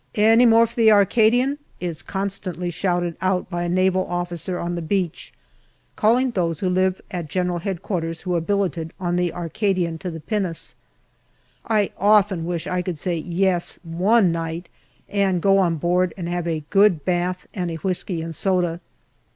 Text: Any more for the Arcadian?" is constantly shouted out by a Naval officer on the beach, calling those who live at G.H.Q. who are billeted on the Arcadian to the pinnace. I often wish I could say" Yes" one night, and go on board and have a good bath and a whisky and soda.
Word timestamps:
Any 0.15 0.47
more 0.47 0.65
for 0.65 0.73
the 0.77 0.91
Arcadian?" 0.91 1.59
is 1.89 2.01
constantly 2.01 2.71
shouted 2.71 3.15
out 3.21 3.47
by 3.51 3.61
a 3.65 3.69
Naval 3.69 4.07
officer 4.07 4.57
on 4.57 4.73
the 4.73 4.81
beach, 4.81 5.31
calling 5.95 6.31
those 6.31 6.59
who 6.59 6.69
live 6.69 7.01
at 7.11 7.29
G.H.Q. 7.29 8.13
who 8.23 8.33
are 8.35 8.41
billeted 8.41 8.93
on 8.99 9.15
the 9.15 9.31
Arcadian 9.31 9.99
to 9.99 10.09
the 10.09 10.19
pinnace. 10.19 10.73
I 11.67 11.91
often 11.99 12.45
wish 12.45 12.65
I 12.65 12.81
could 12.81 12.97
say" 12.97 13.15
Yes" 13.39 13.77
one 14.07 14.31
night, 14.31 14.69
and 15.07 15.39
go 15.39 15.59
on 15.59 15.75
board 15.75 16.15
and 16.17 16.27
have 16.27 16.47
a 16.47 16.63
good 16.71 17.05
bath 17.05 17.45
and 17.53 17.69
a 17.69 17.75
whisky 17.75 18.23
and 18.23 18.35
soda. 18.35 18.81